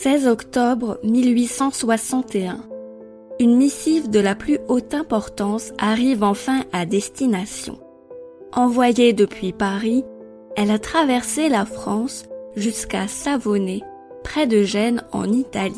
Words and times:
16 0.00 0.28
octobre 0.28 1.00
1861. 1.02 2.60
Une 3.40 3.56
missive 3.56 4.08
de 4.08 4.20
la 4.20 4.36
plus 4.36 4.58
haute 4.68 4.94
importance 4.94 5.72
arrive 5.76 6.22
enfin 6.22 6.60
à 6.72 6.86
destination. 6.86 7.80
Envoyée 8.52 9.12
depuis 9.12 9.52
Paris, 9.52 10.04
elle 10.54 10.70
a 10.70 10.78
traversé 10.78 11.48
la 11.48 11.64
France 11.64 12.26
jusqu'à 12.54 13.08
Savonnet, 13.08 13.82
près 14.22 14.46
de 14.46 14.62
Gênes 14.62 15.02
en 15.10 15.32
Italie. 15.32 15.74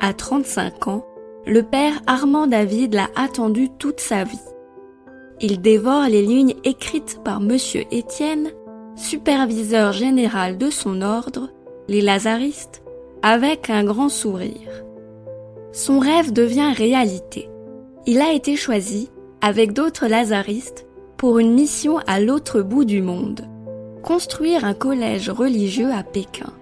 À 0.00 0.12
35 0.12 0.88
ans, 0.88 1.06
le 1.46 1.62
père 1.62 1.94
Armand 2.08 2.48
David 2.48 2.94
l'a 2.94 3.10
attendu 3.14 3.68
toute 3.78 4.00
sa 4.00 4.24
vie. 4.24 4.42
Il 5.40 5.60
dévore 5.60 6.08
les 6.08 6.22
lignes 6.22 6.56
écrites 6.64 7.20
par 7.24 7.38
monsieur 7.38 7.84
Étienne, 7.92 8.50
superviseur 8.96 9.92
général 9.92 10.58
de 10.58 10.68
son 10.68 11.00
ordre, 11.00 11.50
les 11.86 12.00
Lazaristes, 12.00 12.83
avec 13.26 13.70
un 13.70 13.84
grand 13.84 14.10
sourire. 14.10 14.84
Son 15.72 15.98
rêve 15.98 16.30
devient 16.30 16.74
réalité. 16.76 17.48
Il 18.04 18.20
a 18.20 18.34
été 18.34 18.54
choisi, 18.54 19.10
avec 19.40 19.72
d'autres 19.72 20.08
lazaristes, 20.08 20.86
pour 21.16 21.38
une 21.38 21.54
mission 21.54 21.96
à 22.06 22.20
l'autre 22.20 22.60
bout 22.60 22.84
du 22.84 23.00
monde, 23.00 23.48
construire 24.02 24.66
un 24.66 24.74
collège 24.74 25.30
religieux 25.30 25.90
à 25.90 26.02
Pékin. 26.02 26.52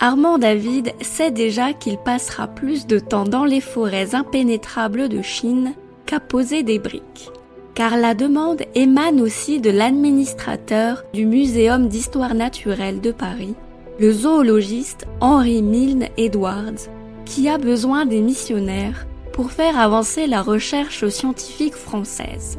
Armand 0.00 0.38
David 0.38 0.94
sait 1.02 1.30
déjà 1.30 1.74
qu'il 1.74 1.98
passera 1.98 2.48
plus 2.48 2.86
de 2.86 2.98
temps 2.98 3.24
dans 3.24 3.44
les 3.44 3.60
forêts 3.60 4.14
impénétrables 4.14 5.10
de 5.10 5.20
Chine 5.20 5.74
qu'à 6.06 6.20
poser 6.20 6.62
des 6.62 6.78
briques. 6.78 7.30
Car 7.74 7.98
la 7.98 8.14
demande 8.14 8.62
émane 8.74 9.20
aussi 9.20 9.60
de 9.60 9.68
l'administrateur 9.68 11.04
du 11.12 11.26
Muséum 11.26 11.88
d'histoire 11.88 12.34
naturelle 12.34 13.02
de 13.02 13.12
Paris, 13.12 13.56
le 13.98 14.12
zoologiste 14.12 15.06
Henri 15.20 15.62
Milne 15.62 16.08
Edwards, 16.16 16.88
qui 17.24 17.48
a 17.48 17.58
besoin 17.58 18.06
des 18.06 18.20
missionnaires 18.20 19.06
pour 19.32 19.52
faire 19.52 19.78
avancer 19.78 20.26
la 20.26 20.42
recherche 20.42 21.08
scientifique 21.08 21.74
française. 21.74 22.58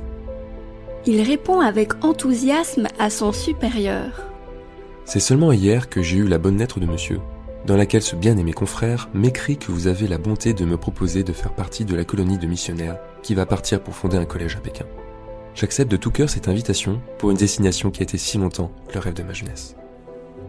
Il 1.05 1.21
répond 1.21 1.59
avec 1.59 2.03
enthousiasme 2.03 2.87
à 2.97 3.09
son 3.09 3.31
supérieur. 3.31 4.23
C'est 5.03 5.19
seulement 5.19 5.51
hier 5.51 5.89
que 5.89 6.01
j'ai 6.01 6.17
eu 6.17 6.27
la 6.27 6.39
bonne 6.39 6.57
lettre 6.57 6.79
de 6.79 6.85
monsieur, 6.85 7.19
dans 7.65 7.77
laquelle 7.77 8.01
ce 8.01 8.15
bien-aimé 8.15 8.53
confrère 8.53 9.09
m'écrit 9.13 9.57
que 9.57 9.71
vous 9.71 9.87
avez 9.87 10.07
la 10.07 10.17
bonté 10.17 10.53
de 10.53 10.65
me 10.65 10.77
proposer 10.77 11.23
de 11.23 11.33
faire 11.33 11.53
partie 11.53 11.85
de 11.85 11.95
la 11.95 12.05
colonie 12.05 12.37
de 12.37 12.47
missionnaires 12.47 12.97
qui 13.21 13.35
va 13.35 13.45
partir 13.45 13.81
pour 13.81 13.95
fonder 13.95 14.17
un 14.17 14.25
collège 14.25 14.55
à 14.55 14.59
Pékin. 14.59 14.85
J'accepte 15.53 15.91
de 15.91 15.97
tout 15.97 16.11
cœur 16.11 16.29
cette 16.29 16.47
invitation 16.47 17.01
pour 17.17 17.31
une 17.31 17.37
destination 17.37 17.91
qui 17.91 18.01
a 18.01 18.03
été 18.03 18.17
si 18.17 18.37
longtemps 18.37 18.71
le 18.93 18.99
rêve 18.99 19.13
de 19.13 19.23
ma 19.23 19.33
jeunesse. 19.33 19.75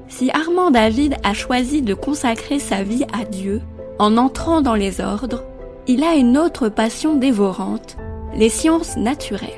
Si 0.09 0.31
Armand 0.31 0.71
David 0.71 1.17
a 1.25 1.35
choisi 1.35 1.83
de 1.83 1.95
consacrer 1.95 2.59
sa 2.59 2.83
vie 2.83 3.05
à 3.13 3.25
Dieu 3.25 3.61
en 3.99 4.17
entrant 4.17 4.61
dans 4.61 4.75
les 4.75 5.01
ordres, 5.01 5.43
il 5.87 6.03
a 6.05 6.15
une 6.15 6.37
autre 6.37 6.69
passion 6.69 7.15
dévorante, 7.15 7.97
les 8.35 8.49
sciences 8.49 8.97
naturelles. 8.97 9.51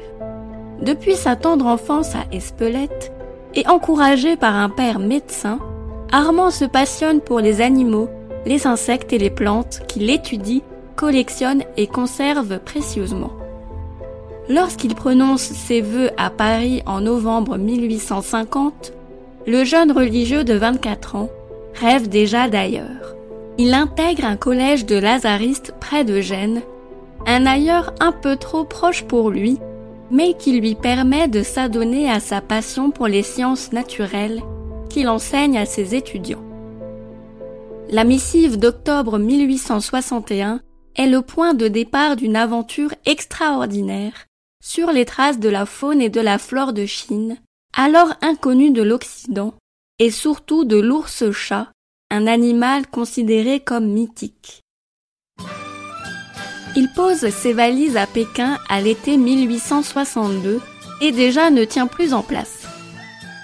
Depuis 0.82 1.14
sa 1.14 1.36
tendre 1.36 1.66
enfance 1.66 2.14
à 2.14 2.24
Espelette, 2.32 3.12
et 3.54 3.66
encouragé 3.66 4.36
par 4.36 4.54
un 4.54 4.68
père 4.68 4.98
médecin, 4.98 5.58
Armand 6.12 6.50
se 6.50 6.64
passionne 6.64 7.20
pour 7.20 7.40
les 7.40 7.60
animaux, 7.60 8.08
les 8.46 8.66
insectes 8.66 9.12
et 9.12 9.18
les 9.18 9.30
plantes 9.30 9.82
qu'il 9.88 10.10
étudie, 10.10 10.62
collectionne 10.96 11.62
et 11.76 11.86
conserve 11.86 12.58
précieusement. 12.60 13.32
Lorsqu'il 14.48 14.94
prononce 14.94 15.42
ses 15.42 15.80
vœux 15.80 16.10
à 16.16 16.30
Paris 16.30 16.82
en 16.86 17.00
novembre 17.00 17.58
1850, 17.58 18.92
le 19.48 19.64
jeune 19.64 19.92
religieux 19.92 20.44
de 20.44 20.52
24 20.52 21.16
ans 21.16 21.30
rêve 21.72 22.10
déjà 22.10 22.48
d'ailleurs. 22.48 23.16
Il 23.56 23.72
intègre 23.72 24.26
un 24.26 24.36
collège 24.36 24.84
de 24.84 24.96
lazaristes 24.96 25.72
près 25.80 26.04
de 26.04 26.20
Gênes, 26.20 26.60
un 27.26 27.46
ailleurs 27.46 27.94
un 27.98 28.12
peu 28.12 28.36
trop 28.36 28.64
proche 28.64 29.04
pour 29.04 29.30
lui, 29.30 29.58
mais 30.10 30.34
qui 30.34 30.60
lui 30.60 30.74
permet 30.74 31.28
de 31.28 31.42
s'adonner 31.42 32.10
à 32.10 32.20
sa 32.20 32.42
passion 32.42 32.90
pour 32.90 33.08
les 33.08 33.22
sciences 33.22 33.72
naturelles 33.72 34.42
qu'il 34.90 35.08
enseigne 35.08 35.56
à 35.56 35.64
ses 35.64 35.94
étudiants. 35.94 36.44
La 37.90 38.04
missive 38.04 38.58
d'octobre 38.58 39.18
1861 39.18 40.60
est 40.94 41.06
le 41.06 41.22
point 41.22 41.54
de 41.54 41.68
départ 41.68 42.16
d'une 42.16 42.36
aventure 42.36 42.92
extraordinaire 43.06 44.26
sur 44.62 44.92
les 44.92 45.06
traces 45.06 45.38
de 45.38 45.48
la 45.48 45.64
faune 45.64 46.02
et 46.02 46.10
de 46.10 46.20
la 46.20 46.36
flore 46.36 46.74
de 46.74 46.84
Chine, 46.84 47.38
alors 47.78 48.12
inconnue 48.22 48.72
de 48.72 48.82
l'Occident, 48.82 49.54
et 50.00 50.10
surtout 50.10 50.64
de 50.64 50.76
l'ours-chat, 50.76 51.68
un 52.10 52.26
animal 52.26 52.88
considéré 52.88 53.60
comme 53.60 53.86
mythique. 53.86 54.62
Il 56.74 56.88
pose 56.96 57.28
ses 57.28 57.52
valises 57.52 57.96
à 57.96 58.08
Pékin 58.08 58.58
à 58.68 58.80
l'été 58.80 59.16
1862 59.16 60.60
et 61.02 61.12
déjà 61.12 61.50
ne 61.50 61.64
tient 61.64 61.86
plus 61.86 62.14
en 62.14 62.22
place. 62.22 62.66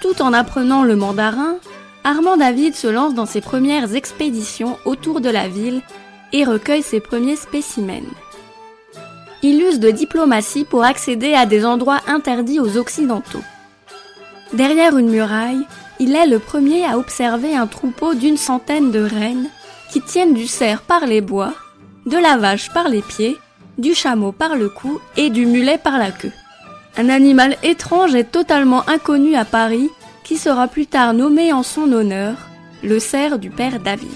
Tout 0.01 0.21
en 0.21 0.33
apprenant 0.33 0.83
le 0.83 0.97
mandarin, 0.97 1.55
Armand 2.03 2.35
David 2.35 2.75
se 2.75 2.87
lance 2.87 3.13
dans 3.13 3.25
ses 3.25 3.41
premières 3.41 3.95
expéditions 3.95 4.77
autour 4.83 5.21
de 5.21 5.29
la 5.29 5.47
ville 5.47 5.81
et 6.33 6.43
recueille 6.43 6.83
ses 6.83 6.99
premiers 6.99 7.37
spécimens. 7.37 8.13
Il 9.43 9.61
use 9.61 9.79
de 9.79 9.91
diplomatie 9.91 10.65
pour 10.65 10.83
accéder 10.83 11.33
à 11.33 11.45
des 11.45 11.65
endroits 11.65 12.01
interdits 12.07 12.59
aux 12.59 12.75
Occidentaux. 12.75 13.43
Derrière 14.53 14.97
une 14.97 15.09
muraille, 15.09 15.65
il 15.99 16.15
est 16.15 16.27
le 16.27 16.39
premier 16.39 16.85
à 16.85 16.97
observer 16.97 17.55
un 17.55 17.67
troupeau 17.67 18.13
d'une 18.13 18.37
centaine 18.37 18.91
de 18.91 19.01
rennes 19.01 19.49
qui 19.91 20.01
tiennent 20.01 20.33
du 20.33 20.47
cerf 20.47 20.81
par 20.81 21.05
les 21.05 21.21
bois 21.21 21.53
de 22.05 22.17
la 22.17 22.37
vache 22.37 22.71
par 22.71 22.87
les 22.87 23.01
pieds, 23.01 23.37
du 23.77 23.95
chameau 23.95 24.31
par 24.31 24.55
le 24.55 24.69
cou 24.69 24.99
et 25.17 25.29
du 25.29 25.45
mulet 25.45 25.77
par 25.77 25.97
la 25.97 26.11
queue. 26.11 26.31
Un 26.97 27.09
animal 27.09 27.57
étrange 27.63 28.15
et 28.15 28.23
totalement 28.23 28.87
inconnu 28.87 29.35
à 29.35 29.43
Paris 29.43 29.89
qui 30.23 30.37
sera 30.37 30.67
plus 30.67 30.87
tard 30.87 31.13
nommé 31.13 31.51
en 31.51 31.63
son 31.63 31.91
honneur 31.91 32.35
le 32.83 32.99
cerf 32.99 33.39
du 33.39 33.49
père 33.49 33.79
David. 33.79 34.09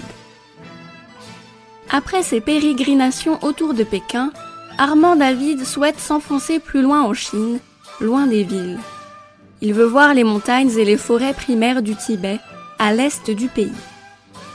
Après 1.90 2.22
ses 2.22 2.40
pérégrinations 2.40 3.38
autour 3.42 3.74
de 3.74 3.82
Pékin, 3.82 4.32
Armand 4.78 5.16
David 5.16 5.64
souhaite 5.64 5.98
s'enfoncer 5.98 6.60
plus 6.60 6.82
loin 6.82 7.02
en 7.02 7.12
Chine, 7.12 7.58
loin 8.00 8.26
des 8.26 8.44
villes. 8.44 8.78
Il 9.62 9.74
veut 9.74 9.84
voir 9.84 10.14
les 10.14 10.24
montagnes 10.24 10.70
et 10.78 10.84
les 10.84 10.96
forêts 10.96 11.34
primaires 11.34 11.82
du 11.82 11.94
Tibet, 11.94 12.40
à 12.78 12.94
l'est 12.94 13.30
du 13.30 13.48
pays. 13.48 13.72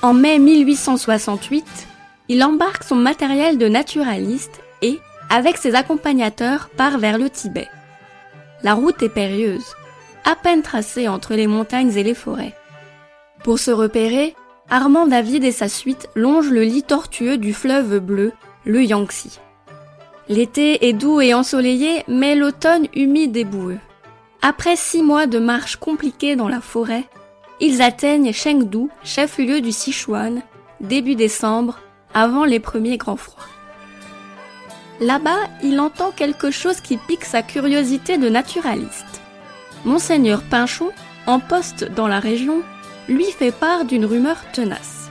En 0.01 0.13
mai 0.13 0.39
1868, 0.39 1.65
il 2.27 2.43
embarque 2.43 2.83
son 2.83 2.95
matériel 2.95 3.57
de 3.57 3.67
naturaliste 3.67 4.61
et, 4.81 4.99
avec 5.29 5.57
ses 5.57 5.75
accompagnateurs, 5.75 6.69
part 6.75 6.97
vers 6.97 7.17
le 7.17 7.29
Tibet. 7.29 7.67
La 8.63 8.73
route 8.73 9.03
est 9.03 9.09
périlleuse, 9.09 9.75
à 10.23 10.35
peine 10.35 10.63
tracée 10.63 11.07
entre 11.07 11.35
les 11.35 11.47
montagnes 11.47 11.95
et 11.95 12.03
les 12.03 12.15
forêts. 12.15 12.55
Pour 13.43 13.59
se 13.59 13.69
repérer, 13.69 14.35
Armand 14.69 15.05
David 15.05 15.43
et 15.43 15.51
sa 15.51 15.69
suite 15.69 16.09
longent 16.15 16.49
le 16.49 16.63
lit 16.63 16.81
tortueux 16.81 17.37
du 17.37 17.53
fleuve 17.53 17.99
bleu, 17.99 18.33
le 18.63 18.83
Yangtze. 18.83 19.39
L'été 20.27 20.87
est 20.87 20.93
doux 20.93 21.21
et 21.21 21.35
ensoleillé, 21.35 22.03
mais 22.07 22.33
l'automne 22.33 22.87
humide 22.95 23.37
et 23.37 23.43
boueux. 23.43 23.77
Après 24.47 24.75
six 24.75 25.01
mois 25.01 25.25
de 25.25 25.39
marche 25.39 25.77
compliquée 25.77 26.35
dans 26.35 26.47
la 26.47 26.61
forêt, 26.61 27.05
ils 27.59 27.81
atteignent 27.81 28.31
Chengdu, 28.31 28.89
chef-lieu 29.03 29.59
du 29.59 29.71
Sichuan, 29.71 30.43
début 30.81 31.15
décembre, 31.15 31.79
avant 32.13 32.45
les 32.45 32.59
premiers 32.59 32.97
grands 32.97 33.15
froids. 33.15 33.47
Là-bas, 35.01 35.49
il 35.63 35.79
entend 35.79 36.11
quelque 36.11 36.51
chose 36.51 36.79
qui 36.79 36.97
pique 36.97 37.25
sa 37.25 37.41
curiosité 37.41 38.19
de 38.19 38.29
naturaliste. 38.29 39.19
Monseigneur 39.83 40.43
Pinchon, 40.43 40.91
en 41.25 41.39
poste 41.39 41.83
dans 41.95 42.07
la 42.07 42.19
région, 42.19 42.61
lui 43.09 43.31
fait 43.31 43.51
part 43.51 43.83
d'une 43.83 44.05
rumeur 44.05 44.37
tenace. 44.53 45.09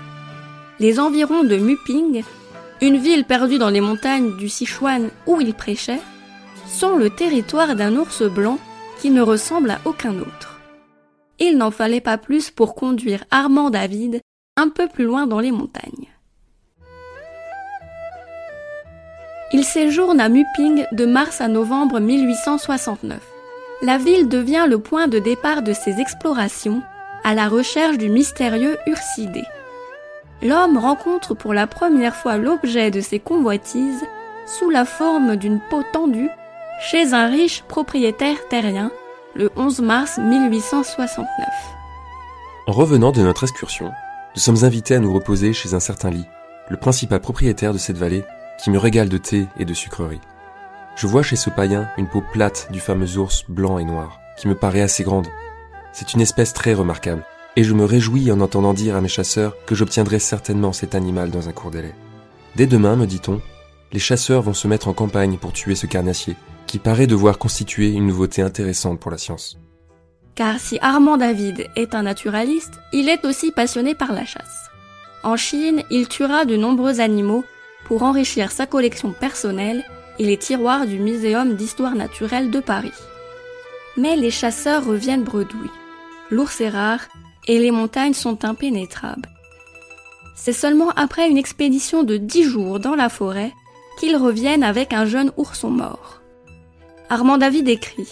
Les 0.78 1.00
environs 1.00 1.42
de 1.42 1.56
Muping, 1.56 2.22
une 2.80 2.98
ville 2.98 3.24
perdue 3.24 3.58
dans 3.58 3.70
les 3.70 3.80
montagnes 3.80 4.36
du 4.36 4.48
Sichuan 4.48 5.10
où 5.26 5.40
il 5.40 5.54
prêchait, 5.54 6.02
sont 6.68 6.96
le 6.96 7.10
territoire 7.10 7.74
d'un 7.74 7.96
ours 7.96 8.22
blanc 8.22 8.60
qui 8.98 9.10
ne 9.10 9.22
ressemble 9.22 9.70
à 9.70 9.80
aucun 9.84 10.18
autre. 10.18 10.60
Il 11.38 11.56
n'en 11.56 11.70
fallait 11.70 12.00
pas 12.00 12.18
plus 12.18 12.50
pour 12.50 12.74
conduire 12.74 13.24
Armand 13.30 13.70
David 13.70 14.20
un 14.56 14.68
peu 14.68 14.86
plus 14.88 15.04
loin 15.04 15.26
dans 15.26 15.40
les 15.40 15.50
montagnes. 15.50 16.08
Il 19.52 19.64
séjourne 19.64 20.20
à 20.20 20.28
Muping 20.28 20.84
de 20.92 21.06
mars 21.06 21.40
à 21.40 21.48
novembre 21.48 22.00
1869. 22.00 23.20
La 23.82 23.98
ville 23.98 24.28
devient 24.28 24.66
le 24.68 24.78
point 24.78 25.08
de 25.08 25.18
départ 25.18 25.62
de 25.62 25.72
ses 25.72 26.00
explorations 26.00 26.82
à 27.24 27.34
la 27.34 27.48
recherche 27.48 27.98
du 27.98 28.08
mystérieux 28.08 28.76
Ursidé. 28.86 29.44
L'homme 30.42 30.76
rencontre 30.76 31.34
pour 31.34 31.54
la 31.54 31.66
première 31.66 32.16
fois 32.16 32.36
l'objet 32.36 32.90
de 32.90 33.00
ses 33.00 33.18
convoitises 33.18 34.04
sous 34.46 34.70
la 34.70 34.84
forme 34.84 35.36
d'une 35.36 35.60
peau 35.70 35.82
tendue 35.92 36.30
chez 36.80 37.12
un 37.12 37.28
riche 37.28 37.62
propriétaire 37.62 38.48
terrien 38.48 38.90
le 39.34 39.50
11 39.56 39.80
mars 39.80 40.18
1869. 40.18 41.26
En 42.66 42.72
revenant 42.72 43.12
de 43.12 43.22
notre 43.22 43.44
excursion, 43.44 43.90
nous 44.34 44.40
sommes 44.40 44.64
invités 44.64 44.94
à 44.94 44.98
nous 44.98 45.12
reposer 45.12 45.52
chez 45.52 45.74
un 45.74 45.80
certain 45.80 46.10
lit, 46.10 46.26
le 46.68 46.76
principal 46.76 47.20
propriétaire 47.20 47.72
de 47.72 47.78
cette 47.78 47.98
vallée, 47.98 48.24
qui 48.62 48.70
me 48.70 48.78
régale 48.78 49.08
de 49.08 49.18
thé 49.18 49.46
et 49.58 49.64
de 49.64 49.74
sucreries. 49.74 50.20
Je 50.96 51.06
vois 51.06 51.22
chez 51.22 51.36
ce 51.36 51.50
païen 51.50 51.88
une 51.96 52.08
peau 52.08 52.22
plate 52.32 52.68
du 52.70 52.80
fameux 52.80 53.18
ours 53.18 53.44
blanc 53.48 53.78
et 53.78 53.84
noir, 53.84 54.20
qui 54.36 54.48
me 54.48 54.54
paraît 54.54 54.82
assez 54.82 55.04
grande. 55.04 55.28
C'est 55.92 56.14
une 56.14 56.20
espèce 56.20 56.52
très 56.52 56.74
remarquable, 56.74 57.24
et 57.56 57.64
je 57.64 57.74
me 57.74 57.84
réjouis 57.84 58.30
en 58.32 58.40
entendant 58.40 58.74
dire 58.74 58.96
à 58.96 59.00
mes 59.00 59.08
chasseurs 59.08 59.56
que 59.66 59.74
j'obtiendrai 59.74 60.18
certainement 60.18 60.72
cet 60.72 60.94
animal 60.94 61.30
dans 61.30 61.48
un 61.48 61.52
court 61.52 61.70
délai. 61.70 61.94
Dès 62.56 62.66
demain, 62.66 62.96
me 62.96 63.06
dit-on, 63.06 63.40
les 63.92 64.00
chasseurs 64.00 64.42
vont 64.42 64.54
se 64.54 64.68
mettre 64.68 64.88
en 64.88 64.92
campagne 64.92 65.36
pour 65.36 65.52
tuer 65.52 65.74
ce 65.74 65.86
carnassier, 65.86 66.36
paraît 66.78 67.06
devoir 67.06 67.38
constituer 67.38 67.88
une 67.88 68.06
nouveauté 68.06 68.42
intéressante 68.42 69.00
pour 69.00 69.10
la 69.10 69.18
science. 69.18 69.58
Car 70.34 70.58
si 70.58 70.78
Armand 70.80 71.16
David 71.16 71.68
est 71.76 71.94
un 71.94 72.02
naturaliste, 72.02 72.74
il 72.92 73.08
est 73.08 73.24
aussi 73.24 73.52
passionné 73.52 73.94
par 73.94 74.12
la 74.12 74.24
chasse. 74.24 74.70
En 75.22 75.36
Chine, 75.36 75.84
il 75.90 76.08
tuera 76.08 76.44
de 76.44 76.56
nombreux 76.56 77.00
animaux 77.00 77.44
pour 77.86 78.02
enrichir 78.02 78.50
sa 78.50 78.66
collection 78.66 79.12
personnelle 79.12 79.84
et 80.18 80.24
les 80.24 80.36
tiroirs 80.36 80.86
du 80.86 80.98
Muséum 80.98 81.54
d'histoire 81.54 81.94
naturelle 81.94 82.50
de 82.50 82.60
Paris. 82.60 82.92
Mais 83.96 84.16
les 84.16 84.30
chasseurs 84.30 84.84
reviennent 84.84 85.22
bredouilles. 85.22 85.70
L'ours 86.30 86.60
est 86.60 86.68
rare 86.68 87.06
et 87.46 87.58
les 87.58 87.70
montagnes 87.70 88.14
sont 88.14 88.44
impénétrables. 88.44 89.28
C'est 90.34 90.52
seulement 90.52 90.90
après 90.90 91.28
une 91.30 91.38
expédition 91.38 92.02
de 92.02 92.16
dix 92.16 92.42
jours 92.42 92.80
dans 92.80 92.96
la 92.96 93.08
forêt 93.08 93.52
qu'ils 93.98 94.16
reviennent 94.16 94.64
avec 94.64 94.92
un 94.92 95.04
jeune 95.04 95.30
ourson 95.36 95.70
mort. 95.70 96.23
Armand 97.14 97.38
David 97.38 97.68
écrit 97.68 98.08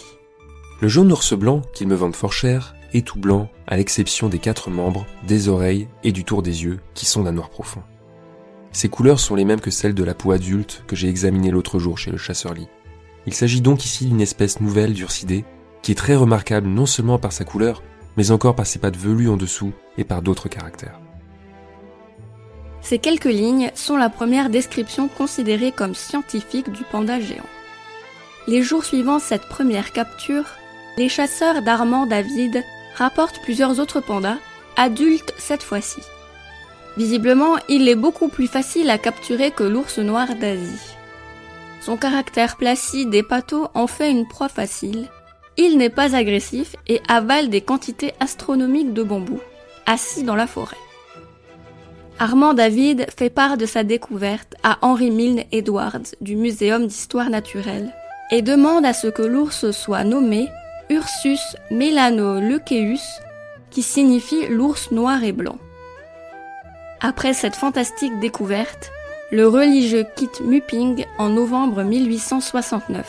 Le 0.79 0.87
jaune 0.87 1.11
ours 1.11 1.33
blanc, 1.33 1.61
qu'ils 1.73 1.89
me 1.89 1.93
vendent 1.93 2.15
fort 2.15 2.31
cher, 2.31 2.73
est 2.93 3.05
tout 3.05 3.19
blanc, 3.19 3.49
à 3.67 3.75
l'exception 3.75 4.29
des 4.29 4.39
quatre 4.39 4.69
membres, 4.69 5.05
des 5.27 5.49
oreilles 5.49 5.89
et 6.05 6.13
du 6.13 6.23
tour 6.23 6.41
des 6.41 6.63
yeux, 6.63 6.79
qui 6.93 7.05
sont 7.05 7.23
d'un 7.23 7.33
noir 7.33 7.49
profond. 7.49 7.83
Ces 8.71 8.87
couleurs 8.87 9.19
sont 9.19 9.35
les 9.35 9.43
mêmes 9.43 9.59
que 9.59 9.71
celles 9.71 9.93
de 9.93 10.05
la 10.05 10.13
peau 10.13 10.31
adulte 10.31 10.85
que 10.87 10.95
j'ai 10.95 11.09
examinée 11.09 11.51
l'autre 11.51 11.79
jour 11.79 11.97
chez 11.97 12.11
le 12.11 12.17
chasseur-lit. 12.17 12.69
Il 13.25 13.33
s'agit 13.33 13.59
donc 13.59 13.83
ici 13.83 14.05
d'une 14.05 14.21
espèce 14.21 14.61
nouvelle 14.61 14.93
d'ursidée, 14.93 15.43
qui 15.81 15.91
est 15.91 15.95
très 15.95 16.15
remarquable 16.15 16.69
non 16.69 16.85
seulement 16.85 17.19
par 17.19 17.33
sa 17.33 17.43
couleur, 17.43 17.83
mais 18.15 18.31
encore 18.31 18.55
par 18.55 18.65
ses 18.65 18.79
pattes 18.79 18.95
velues 18.95 19.27
en 19.27 19.35
dessous 19.35 19.73
et 19.97 20.05
par 20.05 20.21
d'autres 20.21 20.47
caractères. 20.47 21.01
Ces 22.79 22.99
quelques 22.99 23.25
lignes 23.25 23.69
sont 23.75 23.97
la 23.97 24.09
première 24.09 24.49
description 24.49 25.09
considérée 25.09 25.73
comme 25.73 25.93
scientifique 25.93 26.71
du 26.71 26.83
panda 26.83 27.19
géant. 27.19 27.43
Les 28.45 28.61
jours 28.61 28.83
suivant 28.83 29.19
cette 29.19 29.47
première 29.47 29.93
capture, 29.93 30.43
les 30.97 31.07
chasseurs 31.07 31.61
d'Armand 31.61 32.05
David 32.05 32.63
rapportent 32.95 33.41
plusieurs 33.41 33.79
autres 33.79 34.01
pandas, 34.01 34.37
adultes 34.75 35.33
cette 35.37 35.63
fois-ci. 35.63 36.01
Visiblement, 36.97 37.55
il 37.69 37.87
est 37.87 37.95
beaucoup 37.95 38.27
plus 38.27 38.47
facile 38.47 38.89
à 38.89 38.97
capturer 38.97 39.51
que 39.51 39.63
l'ours 39.63 39.97
noir 39.97 40.35
d'Asie. 40.35 40.95
Son 41.81 41.95
caractère 41.95 42.57
placide 42.57 43.13
et 43.15 43.23
pâteau 43.23 43.67
en 43.73 43.87
fait 43.87 44.11
une 44.11 44.27
proie 44.27 44.49
facile. 44.49 45.07
Il 45.55 45.77
n'est 45.77 45.89
pas 45.89 46.15
agressif 46.15 46.75
et 46.87 47.01
avale 47.07 47.49
des 47.49 47.61
quantités 47.61 48.13
astronomiques 48.19 48.93
de 48.93 49.03
bambou, 49.03 49.39
assis 49.85 50.23
dans 50.23 50.35
la 50.35 50.47
forêt. 50.47 50.77
Armand 52.19 52.53
David 52.53 53.07
fait 53.17 53.29
part 53.29 53.57
de 53.57 53.65
sa 53.65 53.83
découverte 53.83 54.55
à 54.63 54.77
Henry 54.81 55.11
Milne 55.11 55.43
Edwards 55.51 56.15
du 56.21 56.35
Muséum 56.35 56.87
d'histoire 56.87 57.29
naturelle 57.29 57.93
et 58.33 58.41
demande 58.41 58.83
à 58.83 58.93
ce 58.93 59.05
que 59.05 59.21
l'ours 59.21 59.69
soit 59.69 60.03
nommé 60.03 60.49
Ursus 60.89 61.55
melanoleuceus, 61.69 63.21
qui 63.69 63.83
signifie 63.83 64.47
l'ours 64.47 64.89
noir 64.89 65.23
et 65.23 65.31
blanc. 65.31 65.59
Après 66.99 67.35
cette 67.35 67.55
fantastique 67.55 68.19
découverte, 68.19 68.91
le 69.31 69.47
religieux 69.47 70.07
quitte 70.15 70.41
Muping 70.41 71.05
en 71.19 71.29
novembre 71.29 71.83
1869. 71.83 73.05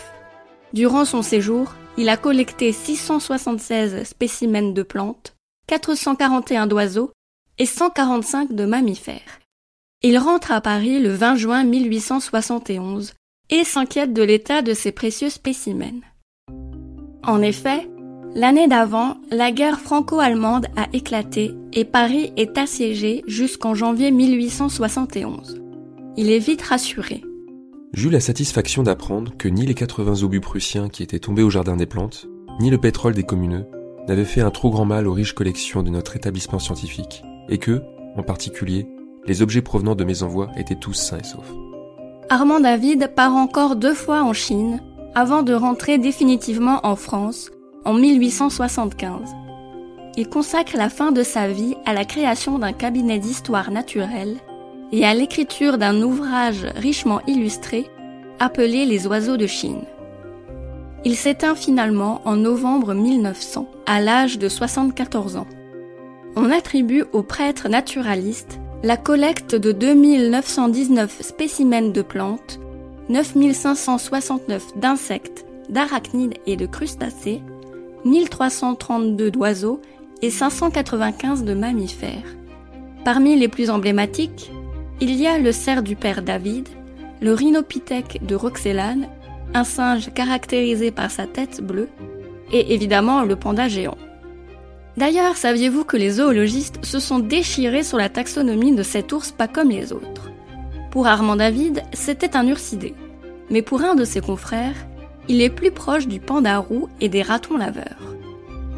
Durant 0.75 1.06
son 1.06 1.23
séjour, 1.23 1.75
il 1.97 2.11
a 2.11 2.19
collecté 2.19 2.71
676 2.73 4.05
spécimens 4.05 4.75
de 4.75 4.82
plantes, 4.82 5.37
441 5.69 6.67
d'oiseaux 6.67 7.12
et 7.56 7.65
145 7.65 8.53
de 8.53 8.67
mammifères. 8.67 9.41
Il 10.03 10.19
rentre 10.19 10.53
à 10.53 10.61
Paris 10.61 11.00
le 11.00 11.15
20 11.15 11.37
juin 11.37 11.65
1871 11.65 13.15
et 13.50 13.64
s'inquiète 13.64 14.12
de 14.12 14.23
l'état 14.23 14.62
de 14.62 14.75
ses 14.75 14.93
précieux 14.93 15.31
spécimens. 15.31 16.02
En 17.23 17.41
effet, 17.41 17.88
l'année 18.35 18.69
d'avant, 18.69 19.17
la 19.31 19.50
guerre 19.50 19.81
franco-allemande 19.81 20.67
a 20.76 20.87
éclaté 20.93 21.55
et 21.73 21.85
Paris 21.85 22.32
est 22.37 22.58
assiégé 22.58 23.23
jusqu'en 23.26 23.75
janvier 23.75 24.11
1871. 24.11 25.62
Il 26.17 26.31
est 26.31 26.38
vite 26.38 26.62
rassuré. 26.62 27.23
J'eus 27.93 28.11
la 28.11 28.20
satisfaction 28.20 28.82
d'apprendre 28.82 29.32
que 29.38 29.49
ni 29.49 29.67
les 29.67 29.75
80 29.75 30.23
obus 30.23 30.40
prussiens 30.40 30.88
qui 30.88 31.02
étaient 31.02 31.20
tombés 31.20 31.43
au 31.43 31.50
jardin 31.50 31.76
des 31.76 31.87
plantes, 31.87 32.26
ni 32.61 32.70
le 32.70 32.79
pétrole 32.79 33.14
des 33.14 33.23
communeux 33.23 33.67
n'avaient 34.08 34.25
fait 34.25 34.40
un 34.40 34.50
trop 34.50 34.70
grand 34.70 34.85
mal 34.85 35.06
aux 35.06 35.12
riches 35.12 35.32
collections 35.32 35.82
de 35.82 35.90
notre 35.90 36.17
établissement 36.17 36.58
scientifique, 36.58 37.23
et 37.49 37.58
que, 37.58 37.82
en 38.17 38.23
particulier, 38.23 38.87
les 39.26 39.43
objets 39.43 39.62
provenant 39.62 39.94
de 39.94 40.05
mes 40.05 40.23
envois 40.23 40.50
étaient 40.56 40.75
tous 40.75 40.93
sains 40.93 41.19
et 41.19 41.25
saufs. 41.25 41.55
Armand 42.31 42.61
David 42.61 43.09
part 43.15 43.35
encore 43.35 43.76
deux 43.76 43.93
fois 43.94 44.23
en 44.23 44.32
Chine 44.32 44.81
avant 45.15 45.43
de 45.43 45.53
rentrer 45.53 45.99
définitivement 45.99 46.81
en 46.82 46.97
France 46.97 47.50
en 47.85 47.93
1875. 47.93 49.35
Il 50.17 50.29
consacre 50.29 50.76
la 50.76 50.88
fin 50.88 51.12
de 51.12 51.23
sa 51.23 51.49
vie 51.49 51.75
à 51.85 51.93
la 51.93 52.05
création 52.05 52.59
d'un 52.59 52.73
cabinet 52.73 53.19
d'histoire 53.19 53.71
naturelle 53.71 54.37
et 54.91 55.05
à 55.05 55.12
l'écriture 55.12 55.76
d'un 55.76 56.00
ouvrage 56.03 56.67
richement 56.76 57.21
illustré 57.26 57.87
appelé 58.41 58.87
Les 58.87 59.06
oiseaux 59.06 59.37
de 59.37 59.47
Chine. 59.47 59.85
Il 61.05 61.17
s'éteint 61.17 61.55
finalement 61.55 62.23
en 62.25 62.37
novembre 62.37 62.94
1900, 62.94 63.69
à 63.87 64.00
l'âge 64.00 64.38
de 64.38 64.49
74 64.49 65.37
ans. 65.37 65.47
On 66.37 66.50
attribue 66.50 67.05
au 67.12 67.23
prêtre 67.23 67.69
naturaliste 67.69 68.59
la 68.84 68.98
collecte 68.98 69.54
de 69.54 69.72
2919 69.72 71.22
spécimens 71.22 71.90
de 71.90 72.02
plantes, 72.02 72.60
9569 73.08 74.76
d'insectes, 74.76 75.46
d'arachnides 75.70 76.34
et 76.46 76.56
de 76.56 76.66
crustacés, 76.66 77.40
1332 78.04 79.30
d'oiseaux 79.30 79.80
et 80.20 80.28
595 80.28 81.44
de 81.44 81.54
mammifères. 81.54 82.37
Parmi 83.06 83.37
les 83.37 83.49
plus 83.49 83.70
emblématiques, 83.70 84.52
il 85.00 85.14
y 85.14 85.26
a 85.26 85.38
le 85.38 85.52
cerf 85.52 85.82
du 85.82 85.97
père 85.97 86.20
David, 86.20 86.68
le 87.23 87.32
rhinopithèque 87.32 88.20
de 88.26 88.35
Roxelane, 88.35 89.09
un 89.54 89.64
singe 89.64 90.12
caractérisé 90.12 90.90
par 90.90 91.11
sa 91.11 91.26
tête 91.26 91.62
bleue, 91.62 91.88
et 92.52 92.75
évidemment 92.75 93.23
le 93.23 93.37
panda 93.37 93.66
géant. 93.66 93.97
D'ailleurs, 94.96 95.36
saviez-vous 95.36 95.84
que 95.84 95.96
les 95.96 96.10
zoologistes 96.10 96.84
se 96.84 97.00
sont 97.00 97.18
déchirés 97.18 97.82
sur 97.82 97.98
la 97.98 98.08
taxonomie 98.08 98.74
de 98.74 98.82
cet 98.82 99.12
ours 99.12 99.32
pas 99.32 99.48
comme 99.48 99.70
les 99.70 99.92
autres? 99.92 100.30
Pour 100.90 101.08
Armand 101.08 101.36
David, 101.36 101.82
c'était 101.92 102.36
un 102.36 102.46
ursidé. 102.46 102.94
Mais 103.50 103.62
pour 103.62 103.82
un 103.82 103.96
de 103.96 104.04
ses 104.04 104.20
confrères, 104.20 104.86
il 105.28 105.40
est 105.40 105.50
plus 105.50 105.72
proche 105.72 106.06
du 106.06 106.20
panda 106.20 106.58
roux 106.58 106.88
et 107.00 107.08
des 107.08 107.22
ratons 107.22 107.56
laveurs. 107.56 108.14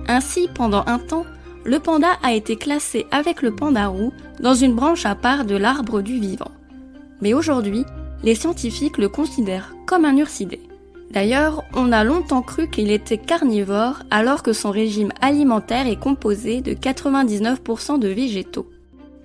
Ainsi, 0.08 0.48
pendant 0.54 0.84
un 0.86 0.98
temps, 0.98 1.26
le 1.64 1.78
panda 1.80 2.08
a 2.22 2.32
été 2.32 2.56
classé 2.56 3.06
avec 3.10 3.42
le 3.42 3.54
panda 3.54 3.88
roux 3.88 4.12
dans 4.40 4.54
une 4.54 4.74
branche 4.74 5.04
à 5.04 5.14
part 5.14 5.44
de 5.44 5.56
l'arbre 5.56 6.00
du 6.00 6.18
vivant. 6.18 6.52
Mais 7.20 7.34
aujourd'hui, 7.34 7.84
les 8.22 8.34
scientifiques 8.34 8.98
le 8.98 9.08
considèrent 9.08 9.74
comme 9.84 10.04
un 10.04 10.16
ursidé. 10.16 10.60
D'ailleurs, 11.10 11.64
on 11.74 11.92
a 11.92 12.04
longtemps 12.04 12.42
cru 12.42 12.68
qu'il 12.68 12.90
était 12.90 13.18
carnivore 13.18 14.02
alors 14.10 14.42
que 14.42 14.52
son 14.52 14.70
régime 14.70 15.12
alimentaire 15.20 15.86
est 15.86 16.00
composé 16.00 16.60
de 16.60 16.72
99% 16.72 17.98
de 17.98 18.08
végétaux. 18.08 18.68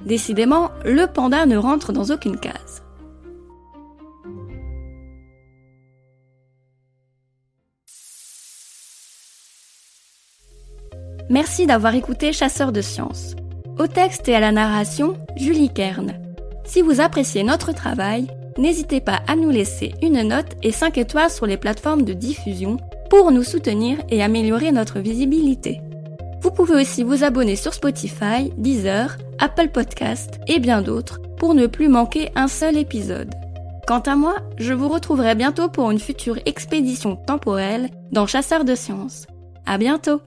Décidément, 0.06 0.72
le 0.86 1.06
panda 1.08 1.46
ne 1.46 1.58
rentre 1.58 1.92
dans 1.92 2.12
aucune 2.12 2.38
case. 2.38 2.84
Merci 11.30 11.66
d'avoir 11.66 11.96
écouté 11.96 12.34
Chasseur 12.34 12.72
de 12.74 12.82
sciences. 12.82 13.36
Au 13.80 13.88
texte 13.88 14.28
et 14.28 14.36
à 14.36 14.42
la 14.42 14.52
narration, 14.52 15.16
Julie 15.38 15.74
Kern. 15.74 16.14
Si 16.66 16.82
vous 16.82 17.00
appréciez 17.00 17.44
notre 17.44 17.74
travail, 17.74 18.28
n'hésitez 18.58 19.01
pas 19.01 19.22
à 19.27 19.36
nous 19.36 19.50
laisser 19.50 19.93
une 20.01 20.22
note 20.22 20.55
et 20.63 20.72
5 20.72 20.98
étoiles 20.98 21.29
sur 21.29 21.46
les 21.46 21.58
plateformes 21.58 22.03
de 22.03 22.13
diffusion 22.13 22.77
pour 23.10 23.31
nous 23.31 23.43
soutenir 23.43 23.98
et 24.10 24.24
améliorer 24.24 24.72
notre 24.72 25.00
visibilité. 25.00 25.81
Vous 26.41 26.51
pouvez 26.51 26.75
aussi 26.75 27.03
vous 27.03 27.24
abonner 27.24 27.55
sur 27.55 27.74
Spotify, 27.74 28.51
Deezer, 28.58 29.17
Apple 29.39 29.70
Podcast 29.70 30.39
et 30.48 30.60
bien 30.60 30.81
d'autres 30.81 31.22
pour 31.38 31.53
ne 31.53 31.67
plus 31.67 31.88
manquer 31.88 32.29
un 32.36 32.48
seul 32.48 32.77
épisode. 32.77 33.34
Quant 33.88 34.00
à 34.00 34.15
moi, 34.15 34.36
je 34.58 34.74
vous 34.74 34.89
retrouverai 34.89 35.36
bientôt 35.36 35.70
pour 35.70 35.91
une 35.91 36.00
future 36.00 36.39
expédition 36.46 37.15
temporelle 37.15 37.89
dans 38.12 38.27
Chasseurs 38.27 38.65
de 38.65 38.75
sciences. 38.75 39.27
À 39.65 39.77
bientôt! 39.77 40.22